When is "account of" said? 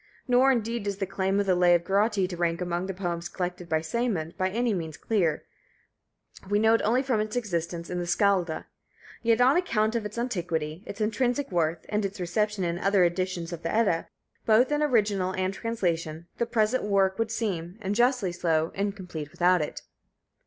9.57-10.03